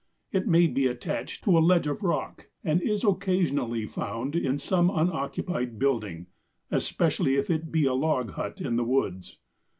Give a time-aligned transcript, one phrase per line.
[0.31, 4.89] It may be attached to a ledge of rock, and is occasionally found in some
[4.89, 6.25] unoccupied building,
[6.71, 9.37] especially if it be a log hut in the woods.